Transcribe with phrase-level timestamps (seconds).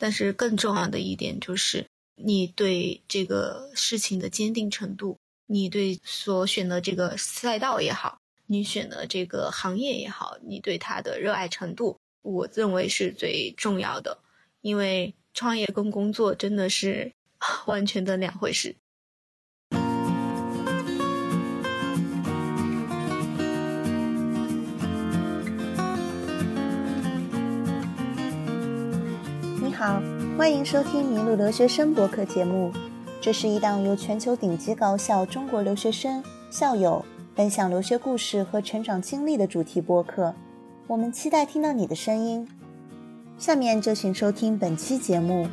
[0.00, 1.86] 但是更重要的一点就是
[2.16, 14.18] 你对这个事情的坚定程度，你对所选的这个赛道也好，你选的这个行业也好，你对它的热爱程度，我认为是最重要的。
[14.62, 17.12] 因为创业跟工作真的是
[17.66, 18.74] 完全的两回事。
[29.80, 29.98] 好，
[30.36, 32.70] 欢迎收听《麋鹿留学生》博客节目。
[33.18, 37.02] 这是一档由全球顶级高校中国留学生、校友
[37.34, 40.34] 分享留学故事和成长经历的主题播客。
[40.86, 42.46] 我们期待听到你的声音。
[43.38, 45.48] 下面就请收听本期节目。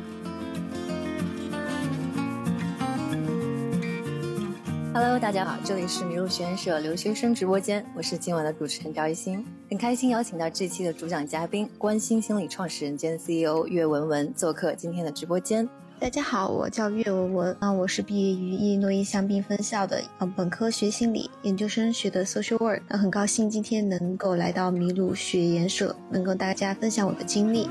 [5.00, 15.68] Hello，大家好，这里是麋鹿学院社留学生直播间，我是今晚的主持人赵一新，很开心邀请到这期的主讲嘉宾关心心理创始人兼 CEO 岳文文做客今天的直播间。
[16.00, 27.68] 大家好，我叫岳文文啊，我是毕业于伊诺伊香槟分校的啊，本科学心理，研究生学的 social work，那很高兴今天能够来到麋鹿学研社，能跟大家分享我的经历。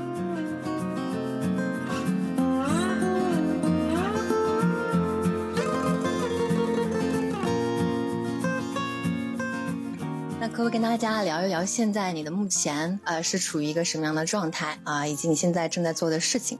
[10.70, 16.58] 跟大家聊一聊，现在你的目前呃是处于一个什么样的状态啊，以及你现在正在做的事情？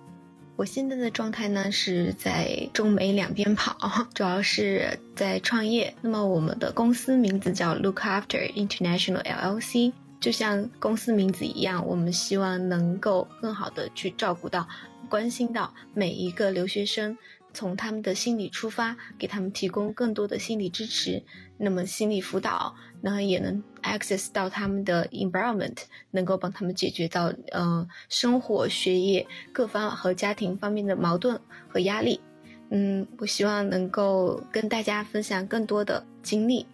[0.57, 3.77] 我现在的状态呢是在中美两边跑，
[4.15, 5.95] 主要是在创业。
[6.01, 14.67] 那么我们的公司名字叫 Look After International LLC，就像公司名字一样，我们希望能够更好的去照顾到、
[15.11, 17.19] 关心到每一个留学生。
[17.59, 21.25] 从他们的心理出发，给他们提供更多的心理支持。
[21.57, 25.77] 那么心理辅导，那也能 access 到他们的 environment，
[26.13, 32.21] 能够帮他们解决到呃生活、学业各方和家庭方面的矛盾和压力。
[32.71, 36.65] 嗯，我希望能够跟大家分享更多的经历。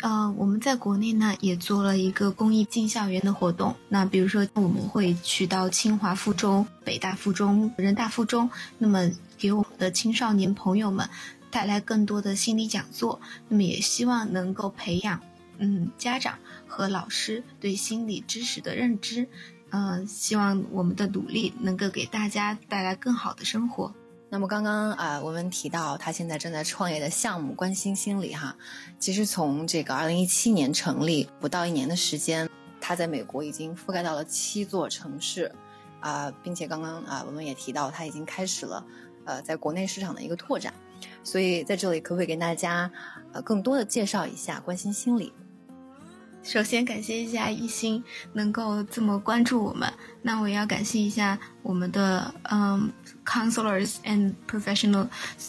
[0.00, 3.74] 呃，我们在国内呢也做了一个公益进校园的活动。
[3.88, 8.48] 那比如说，我们会去到清华附中、北大附中、人大附中，
[8.78, 11.08] 那么给我们的青少年朋友们
[11.50, 13.20] 带来更多的心理讲座。
[13.48, 15.20] 那么也希望能够培养
[15.58, 16.38] 嗯家长
[16.68, 19.26] 和老师对心理知识的认知。
[19.70, 23.92] 嗯，希望我们的努力能够给大家带来更好的生活。
[24.30, 28.54] 那么刚刚啊，我们提到他现在正在创业的项目“关心心理”哈，
[28.98, 32.46] 其实从这个二零一七年成立不到一年的时间，
[32.78, 35.50] 他在美国已经覆盖到了七座城市，
[36.00, 38.84] 啊，并且刚刚啊，我们也提到他已经开始了
[39.24, 40.74] 呃在国内市场的一个拓展，
[41.24, 42.90] 所以在这里可不可以跟大家
[43.32, 45.32] 呃更多的介绍一下“关心心理”？
[46.42, 52.90] 首先感谢一下一心能够这么关注我们，那我也要感谢一下我们的嗯。
[53.28, 55.06] Counselors and professional,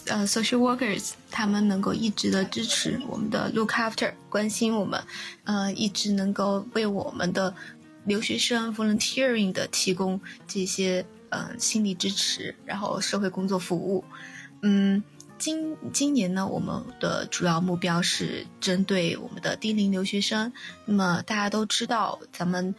[0.08, 5.02] 呃，social workers，他们能够一直的支持我们的 look after，关心我们，
[5.44, 7.54] 呃，一直能够为我们的
[8.04, 14.04] 留学生 volunteering 的提供这些呃心理支持，然后社会工作服务。
[14.60, 15.02] 嗯，
[15.40, 20.52] 今今年呢，我们的主要目标是针对我们的低龄留学生。
[20.84, 22.74] 那么大家都知道，咱们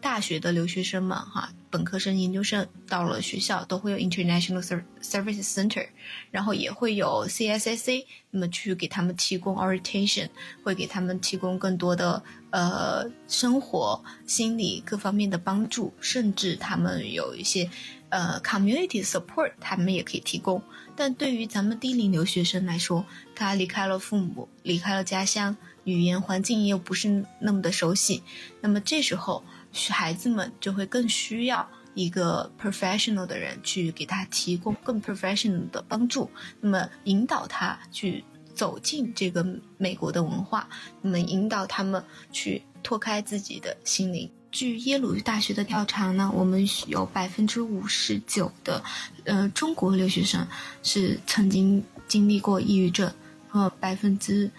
[0.00, 1.50] 大学的留学生们哈。
[1.70, 4.62] 本科生、研究生到了学校都会有 International
[5.02, 5.86] Services Center，
[6.30, 10.30] 然后也会有 CSSA，那么去给他们提供 orientation，
[10.64, 17.68] 会给他们提供更多的呃生活、心理各方面的帮助，甚至他们有一些
[18.08, 20.62] 呃 community support，他们也可以提供。
[20.98, 28.24] 但对于咱们低龄留学生来说，他离开了父母，离开了家乡，语言环境又不是那么的熟悉，
[28.60, 29.44] 那么这时候。
[29.90, 36.28] 孩子们就会更需要一个 professional 的人去给他提供更 professional 的帮助，
[36.60, 40.68] 那么引导他去走进这个美国的文化，
[41.02, 44.28] 那么引导他们去拓开自己的心灵。
[44.50, 48.82] 据耶鲁大学的调查呢，我们有百分之五十九的
[49.24, 50.46] 呃中国留学生
[50.82, 53.12] 是曾经经历过抑郁症，
[53.48, 54.50] 和百分之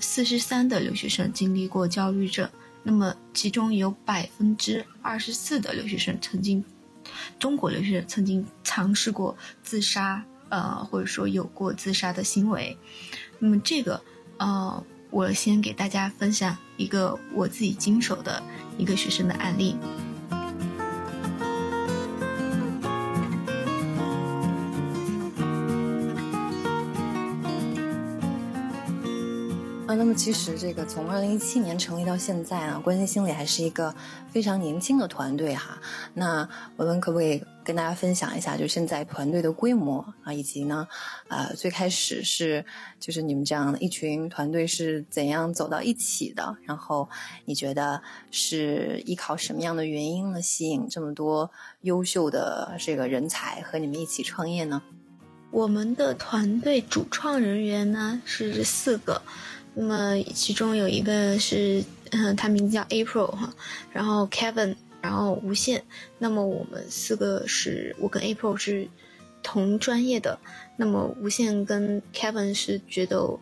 [0.00, 2.48] 四十三的留学生经历过焦虑症。
[2.82, 6.64] 那么，其中有百分之二十四的留学生曾经，
[7.38, 12.76] 中国留学生曾经尝试过自杀，呃，或者说有过自杀的行为。
[13.38, 14.02] 那么，这个，
[14.38, 18.42] 呃，我先给大家分享一个我自己经手的
[18.78, 19.76] 一个学生的案例。
[29.86, 33.94] 啊，那么其实这个从二零一七年成立到现在啊，关心心理还是一个
[34.30, 35.78] 非常年轻的团队哈。
[36.14, 40.86] 那我们可不可以跟大家分享一下，就现在团队的规模啊，以及呢，
[41.28, 42.64] 呃，最开始是
[42.98, 46.56] 就是你们这样一群团队是怎样走到一起的？
[46.64, 47.08] 然后
[47.44, 51.50] 你觉得是依靠什么样的原因呢，吸引这么多
[51.82, 54.82] 优秀的这个人才和你们一起创业呢？
[55.50, 59.20] 我们的团队主创人员呢是四个。
[59.74, 63.54] 那么其中有一个是，嗯，他名字叫 April 哈，
[63.90, 65.84] 然后 Kevin，然后无限。
[66.18, 68.88] 那么我们四个是我跟 April 是
[69.42, 70.38] 同专业的。
[70.76, 73.38] 那么无限跟 Kevin 是觉得，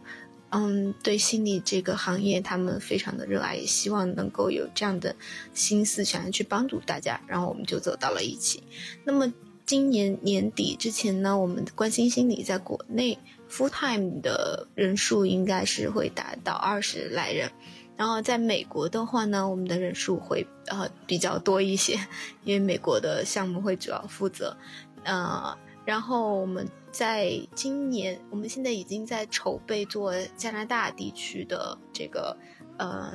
[0.49, 5.15] 嗯，对心理这个行业他们非常的热爱，也希望能够有这样的
[5.55, 7.21] 心思，想要去帮助大家。
[7.29, 8.63] 然后我们就走到了一起。
[9.05, 9.33] 那么
[9.65, 13.19] 今年年底之前呢，我们关心心理在国内。
[13.51, 17.51] full time 的人数应该是会达到二十来人，
[18.00, 21.99] 然后在美国的话呢，我们的人数会呃比较多一些，
[22.44, 24.56] 因为美国的项目会主要负责，
[25.05, 25.55] 呃，
[25.85, 32.35] 然后我们在今年，我们现在已经在筹备做加拿大地区的这个
[32.79, 33.12] 呃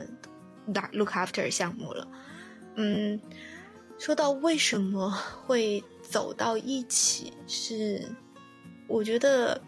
[0.92, 2.08] look after 项目了，
[2.76, 3.20] 嗯，
[3.98, 5.10] 说到为什么
[5.48, 8.08] 会走到一起，是
[8.88, 9.60] 我觉得。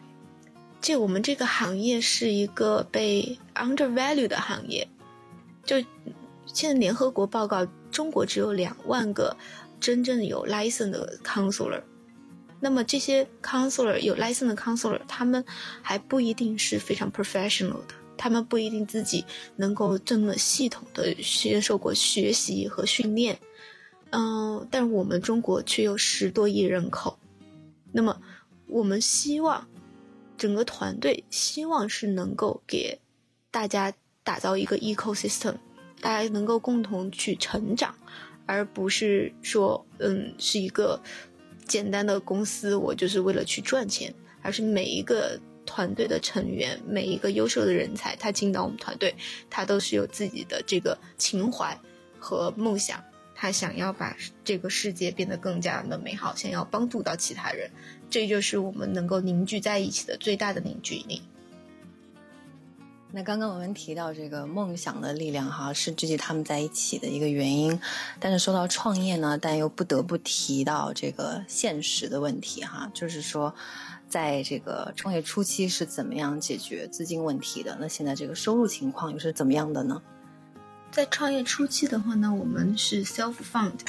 [0.79, 4.87] 这我们这个行业是一个被 undervalued 的行业，
[5.67, 5.75] 就
[6.47, 9.37] 现在联合国报告，中国只有两万个
[9.79, 11.83] 真正有 license 的 counselor，
[12.59, 15.45] 那么这些 counselor 有 license 的 counselor，他们
[15.83, 19.23] 还不一定是非常 professional 的，他们不一定自己
[19.57, 23.37] 能够这么系统的接受过学习和训练，
[24.09, 27.19] 嗯，但我们中国却有十多亿人口，
[27.91, 28.19] 那么
[28.67, 29.67] 我们希望。
[30.37, 32.99] 整个团队希望是能够给
[33.49, 33.91] 大家
[34.27, 35.55] 打造一个 ecosystem，
[36.01, 37.95] 大家能够共同去成长，
[38.45, 41.01] 而不是说，嗯，是一个
[41.65, 49.15] 简单的公司，我就是为了去赚钱，而是每一个团队的成员，每一个优秀的人才，他进到我们团队，
[49.49, 51.79] 他都是有自己的这个情怀
[52.19, 53.01] 和梦想。
[53.33, 57.71] 他想要把这个世界变得更加的美好，想要帮助到其他人，
[58.09, 61.21] 这就是我们能够凝聚在一起的最大的凝聚力。
[63.17, 67.79] 那刚刚我们提到这个梦想的力量，哈，是聚集他们在一起的一个原因。
[68.19, 73.51] 但是说到创业呢，但又不得不提到这个现实的问题，哈，就是说，
[74.07, 77.75] 在这个创业初期是怎么样解决资金问题的？
[77.81, 79.99] 那现在这个收入情况又是怎么样的呢？
[80.91, 83.79] 在创业初期的话呢，我们是 self fund，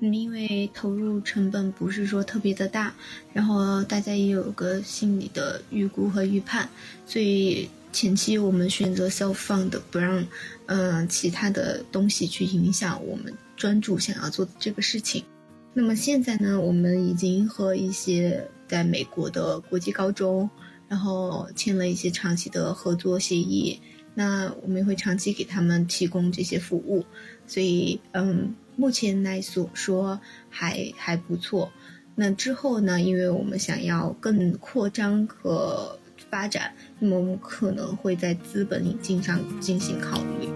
[0.00, 2.92] 因为投入成本不是说特别的大，
[3.32, 6.68] 然后大家也有个心理的预估和预判，
[7.06, 10.22] 所以前期我们选择 self fund，不让
[10.66, 15.24] 嗯其他的东西去影响我们专注想要做的这个事情。
[15.72, 20.50] 那么现在呢，我们已经和一些在美国的国际高中，
[20.88, 23.80] 然后签了一些长期的合作协议。
[24.12, 27.02] 那我们会长期给他们提供这些服务，
[27.46, 30.20] 所以嗯，目前来所说
[30.50, 31.72] 还还不错。
[32.14, 33.00] 那之后呢？
[33.00, 35.98] 因为我们想要更扩张和
[36.30, 40.48] 发展，那么我们可能会在资本引进上进行考虑。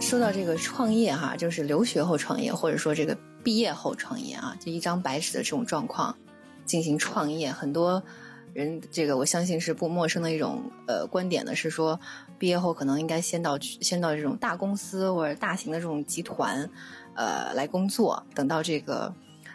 [0.00, 3.16] 说到这个创业哈，就是留学后创业，或者说这个。
[3.46, 6.16] 毕业后创业啊，就一张白纸的这种状况
[6.64, 8.02] 进行创业，很多
[8.56, 12.00] 人这个我相信是不陌生的一种呃观点呢，是说
[12.38, 16.70] 毕业后可能应该先到先到这种大公司或者大型的这种集团
[17.14, 19.14] 呃来工作，等到这个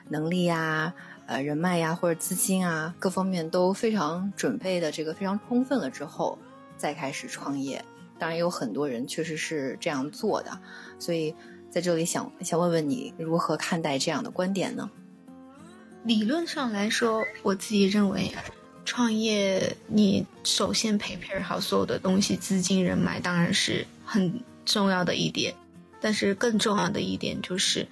[0.10, 0.94] 能力呀、
[1.26, 6.38] 呃人脉呀或者资金啊各方面都非常准备的这个非常充分了之后，
[6.78, 7.84] 再开始创业。
[8.20, 10.60] 当然有很多人确实是这样做的，
[11.00, 11.34] 所以。
[11.72, 14.92] 在这里想想问问你如何看待这样的观点呢？
[16.04, 18.30] 理论上来说，我自己认为，
[18.84, 25.54] 创业你首先培培好所有的东西，资金、人脉当然是很重要的一点。
[26.00, 27.88] 但是更重要的一点就是，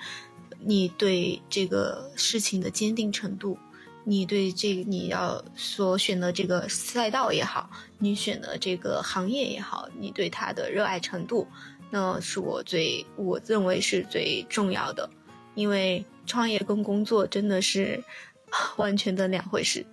[0.60, 3.55] 你对这个事情的坚定程度，
[4.03, 7.69] 你对这个你要所选的这个赛道也好，
[8.00, 11.48] 你选的这个行业也好，你对它的热爱程度。
[11.91, 15.08] 那是我最我认为是最重要的，
[15.53, 18.03] 因为创业跟工作真的是
[18.77, 19.86] 完全的两回事。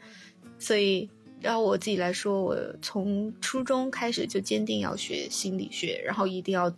[0.58, 1.08] 所以，
[1.40, 6.74] 要我自己来说，我从初中开始就坚定要学心理学，然后一定要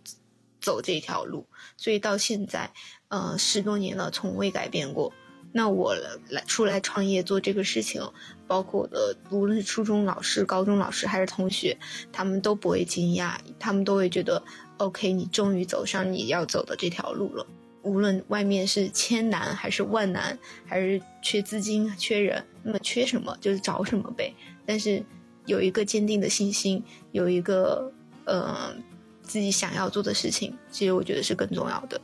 [0.61, 1.45] 走这条路，
[1.77, 2.71] 所以到现在，
[3.07, 5.13] 呃，十多年了，从未改变过。
[5.51, 5.95] 那我
[6.29, 8.07] 来出来创业做这个事情，
[8.45, 11.75] 包括我的无论是初中老师、高中老师还是同学，
[12.11, 14.43] 他们都不会惊讶，他们都会觉得
[14.77, 17.47] ，OK，你终于走上你要走的这条路了。
[17.81, 24.33] 无论外面是千难还是万难，还是缺资金、缺人，那么缺什么就是找什么呗。
[24.65, 25.03] 但是
[25.45, 27.91] 有一个坚定的信心，有一个
[28.25, 28.75] 呃
[29.23, 31.99] 自己想要做的事情，其实我觉得是更重要的。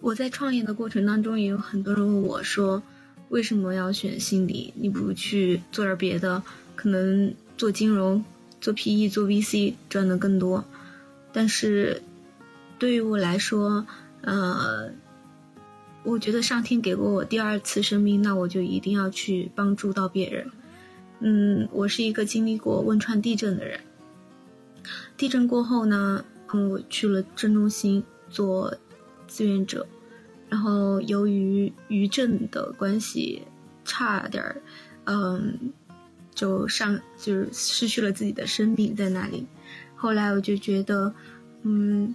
[0.00, 2.82] 我在创业的过程当中，也有很多人问我说
[3.30, 4.74] ：“为什么要选心理？
[4.76, 6.42] 你不去做点别的，
[6.76, 8.22] 可能做金融、
[8.60, 10.62] 做 PE、做 VC 赚的更多。”
[11.32, 12.02] 但是，
[12.78, 13.86] 对于我来说，
[14.24, 14.90] 呃，
[16.02, 20.50] 我觉得上天给过我第二次生命，那我就一定要去帮助到别人。
[21.20, 23.80] 嗯，我是一个经历过汶川地震的人。
[25.16, 28.76] 地震过后呢，嗯我去了震中心做
[29.26, 29.86] 志愿者。
[30.50, 33.42] 然后由于余震的关系，
[33.84, 34.62] 差点儿，
[35.04, 35.72] 嗯，
[36.34, 39.46] 就上就是失去了自己的生命在那里。
[39.96, 41.12] 后来我就觉得，
[41.62, 42.14] 嗯，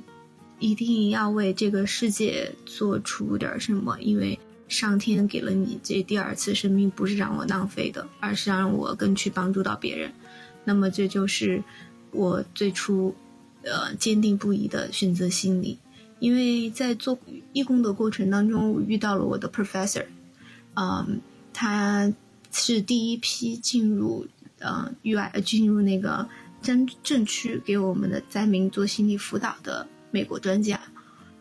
[0.59, 4.37] 一定要为这个世界做出点什么，因为
[4.67, 10.11] 上天给了你这第二次生命，不是让我浪费的，而是让我更去帮助到别人。
[10.65, 11.63] 那么这就是
[12.11, 13.15] 我最初，
[13.63, 15.79] 呃，坚定不移的选择心理。
[16.19, 17.17] 因为在做
[17.53, 20.05] 义工的过程当中，我遇到了我的 professor，
[20.75, 21.21] 嗯，
[21.53, 22.13] 他
[22.51, 24.27] 是第一批进入
[24.59, 26.27] 呃 UI 进入那个
[26.61, 30.79] 真正区给我们的灾民做心理辅导的美国专家。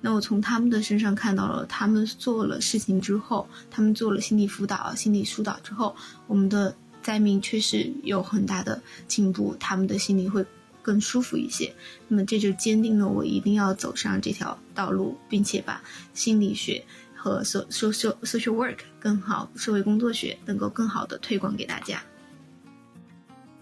[0.01, 5.95] 那我从他们的身上看到了，他们做了事情之后，他们做了心理辅导、心理疏导之后，
[6.27, 10.45] 我们的灾民确实有很大的进步，他们的心理会。
[10.81, 11.75] 更舒服一些，
[12.07, 15.83] 那么这就坚定了我一定要走上这条道路，并且把
[16.15, 16.83] 心理学
[17.15, 22.03] 和 social social work 更好，社会工作学能够更好的推广给大家。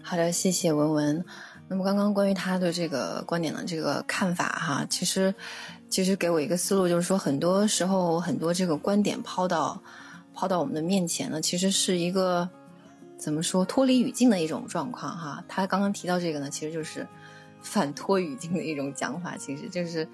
[0.01, 1.25] 好的，谢谢文文。
[1.67, 5.33] 那么刚刚关于他的这个观点的这个看法哈，其实
[5.89, 9.81] 其实给我一个思路，就是说很多时候很多这个观点抛到
[10.33, 12.49] 抛到我们的面前呢，其实是一个。
[13.19, 15.43] 怎么说脱离语境的一种状况哈？
[15.47, 17.03] 他刚刚提到这个呢，其实就是
[17.63, 20.07] 反脱语境的一种讲法，其实就是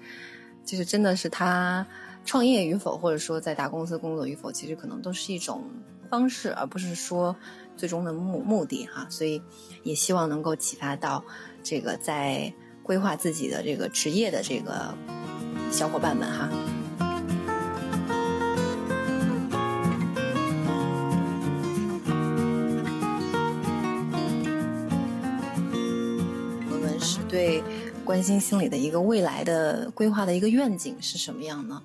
[0.64, 1.86] 就是真的是他
[2.24, 5.64] 创业与否，或者说在大公司工作与否，其实可能都是一种
[6.04, 7.36] 方式，而不是说
[7.76, 9.06] 最终的目目的哈。
[9.10, 9.42] 所以
[9.82, 11.24] 也希望能够启发到
[11.62, 14.94] 这个在规划自己的这个职业的这个
[15.70, 16.48] 小伙伴们哈。
[26.70, 27.62] 我们是对，
[28.04, 31.82] 关心心理的一个未来的规划的一个愿景是什么样呢？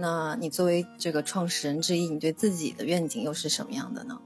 [0.00, 4.16] 那你作为这个创始人之一，你对自己的愿景又是什么样的呢？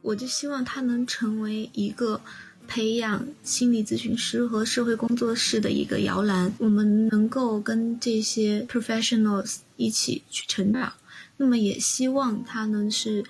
[0.00, 2.18] 我就希望他能成为一个
[2.66, 10.92] 培养心理咨询师和社会工作室的一个摇篮，我们能够跟这些 professionals 一起去成长。
[11.36, 13.22] 那么也希望他能是，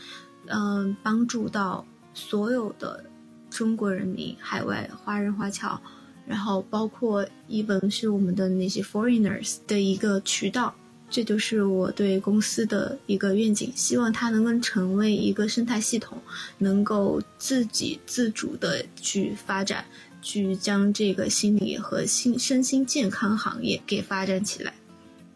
[0.46, 1.84] 嗯，帮助到
[2.14, 3.04] 所有的
[3.50, 5.80] 中国人民、海外华人华侨。
[6.24, 10.72] 然后包括一本是我们的那些 foreigners 的一个渠道，
[11.12, 16.16] 这就是我对公司的一个愿景，希望它能够成为一个生态系统，
[16.56, 19.84] 能够自给自主的去发展，
[20.22, 24.72] 去将这个心理和心身心健康行业给发展起来。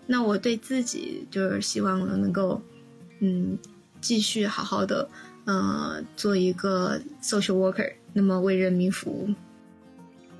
[0.07, 2.63] 那我对自己就是希望能够，
[3.21, 3.59] 嗯，
[4.01, 5.07] 继续好好的，
[5.45, 9.29] 呃，做一个 social worker，那么为人民服务。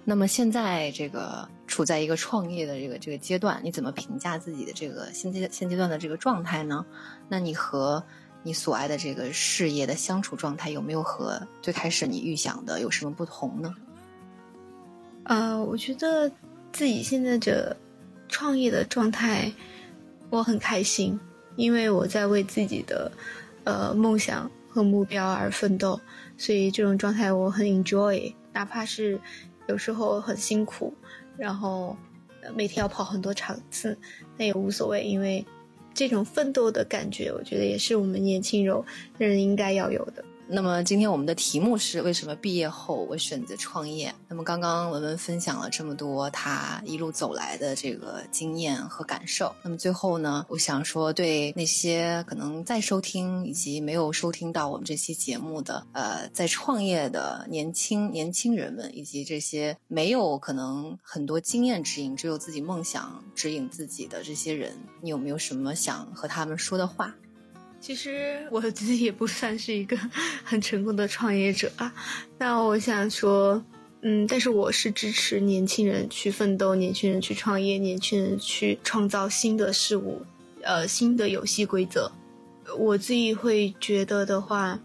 [0.03, 6.85] 那么现在这个处在一个创业的这个这个阶段，你怎么评价自己的这个现阶现阶段的这个状态呢？
[7.29, 8.03] 那你和
[8.43, 13.75] 你所爱的这个事业的相处状态有没有和最开始你预想的有什么不同呢？
[15.25, 16.31] 呃，我觉得
[16.73, 17.77] 自己现在这
[18.29, 19.53] 创业的状态，
[20.31, 21.19] 我很开心，
[21.57, 23.11] 因为我在为自己的
[23.65, 26.01] 呃梦想和目标而奋斗，
[26.37, 29.21] 所以这种状态我很 enjoy，哪怕是。
[29.69, 30.95] 有时候很辛苦，
[31.37, 31.97] 然后
[32.55, 33.97] 每天要跑很多场次，
[34.37, 35.45] 那也无所谓，因为
[35.95, 38.83] 这种奋斗的感觉，我觉得也是我们年轻人
[39.19, 40.25] 人应该要有的。
[40.49, 44.15] 那么今天我们的题目是为什么毕业后我选择创业？
[44.29, 49.53] 那么刚刚文文分享了这么多他一路走来的这个经验和感受。
[49.65, 67.13] 那么最后呢，我想说，对那些可能在收听以及没有收听到我们这期节目的呃在创业的年轻年轻人们，以及这些没有可能很多经验指引，只有自己梦想指引自己的这些人，你有没有什么想和他们说的话？
[67.79, 69.97] 其实我自己也不算是一个
[70.43, 71.93] 很成功的创业者啊。
[72.37, 73.63] 那我想说，
[74.03, 80.21] 嗯，但是我是支持年轻人去奋斗，年轻人去创业，年轻人去创造新的事物，
[80.63, 82.11] 呃，新的游戏规则。
[82.77, 84.81] 我自己会觉得的话，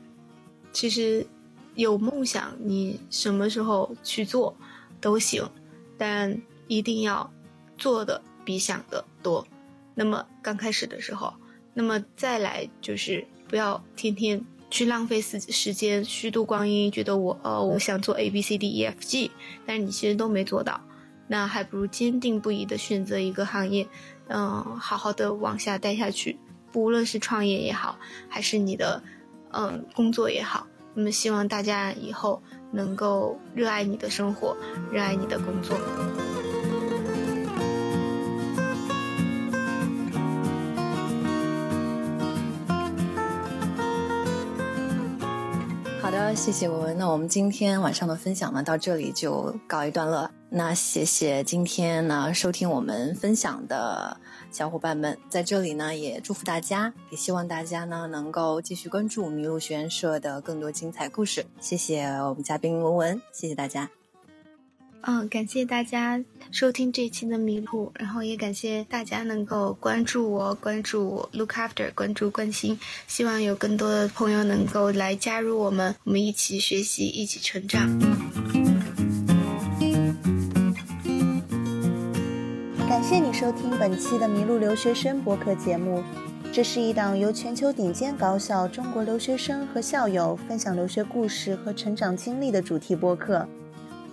[0.71, 1.25] 其实
[1.73, 4.55] 有梦想，你什么时候去做
[4.99, 5.49] 都行，
[5.97, 7.33] 但一定要
[7.79, 9.47] 做的比想的多。
[9.95, 11.33] 那么刚开始的时候。
[11.73, 19.31] 那么再来就是不要天天去浪费时时间虚度光阴，觉得我呃我想做 A B C D E F G，
[19.65, 20.79] 但是你其实都没做到，
[21.27, 23.87] 那还不如坚定不移的选择一个行业，
[24.27, 26.37] 嗯，好好的往下待下去，
[26.71, 27.97] 不论是创业也好，
[28.29, 29.01] 还是你的
[29.51, 34.55] 嗯工作也好，那么希望大家以后能够热爱你的生活，
[34.91, 35.77] 热爱你的工作。
[46.35, 46.97] 谢谢文文。
[46.97, 50.29] 那我们今天晚上的分享呢，到这里就告一段落。
[50.49, 54.17] 那谢谢今天呢收听我们分享的
[54.51, 61.45] 小伙伴们，在这里呢也祝福大家，也希望大家呢能够继续关注麋鹿学院社的更多精彩故事。
[61.59, 64.00] 谢谢我们嘉宾文文，谢谢大家。
[65.03, 77.99] 嗯，感谢大家收听这一期的迷路，然后也感谢大家能够关注我、关注 Look After、关注关心，希望有更多的朋友能够来加入我们，我们一起学习，一起成长。
[82.87, 86.03] 感谢你收听本期的迷路留学生博客节目，
[86.53, 93.47] 这是一档由全球顶尖高校中国留学生和校友分享留学故事和成长经历的主题播客。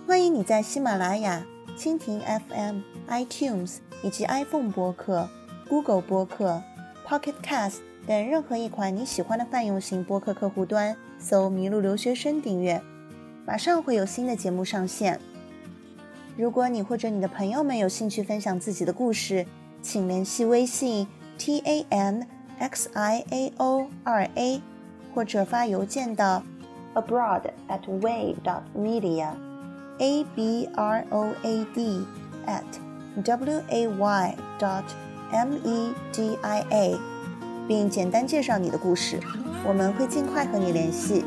[0.09, 1.45] 欢迎你在喜马拉雅、
[1.77, 5.29] 蜻蜓 FM、iTunes 以及 iPhone 播客、
[5.67, 6.63] Google 播客、
[7.07, 7.75] Pocket Cast
[8.07, 12.81] 等任何一款你喜欢的泛用型播客客户端搜“麋鹿留学生”订阅，
[13.45, 15.19] 马上会有新的节目上线。
[16.35, 19.45] 如果你或者你的朋友们有兴趣分享自己的故事，
[19.83, 22.25] 请联系微信 t a n
[22.57, 24.59] x i a o 二 a，
[25.13, 26.41] 或者发邮件到
[26.95, 29.33] abroad at way dot media。
[29.98, 32.04] a b r o a d
[32.46, 32.64] at
[33.16, 34.84] w a y dot
[35.30, 36.96] m e d i a，
[37.68, 39.20] 并简单介绍你的故事，
[39.66, 41.24] 我们会尽快和你联系。